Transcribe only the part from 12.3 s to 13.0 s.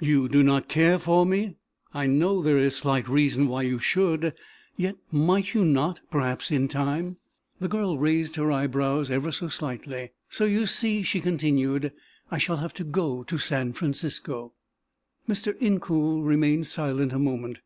"I shall have to